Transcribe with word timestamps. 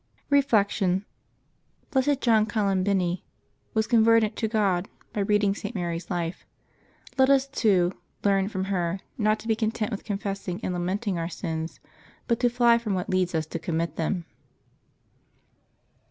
Reflection.— 0.31 1.05
Blessed 1.91 2.21
John 2.21 2.47
Colombini 2.47 3.21
was 3.75 3.85
converted 3.85 4.35
to 4.35 4.47
God 4.47 4.89
by 5.13 5.21
reading 5.21 5.53
St. 5.53 5.75
Mary's 5.75 6.09
life. 6.09 6.43
Let 7.19 7.29
us, 7.29 7.45
too, 7.45 7.91
learn 8.23 8.47
from 8.49 8.63
her 8.63 9.01
not 9.19 9.37
to 9.41 9.47
be 9.47 9.55
content 9.55 9.91
with 9.91 10.03
confessing 10.03 10.59
and 10.63 10.73
lamenting 10.73 11.19
our 11.19 11.29
sins, 11.29 11.79
but 12.27 12.39
to 12.39 12.49
fly 12.49 12.79
from 12.79 12.95
what 12.95 13.11
leads 13.11 13.35
us 13.35 13.45
to 13.45 13.59
commit 13.59 13.95
them. 13.95 14.25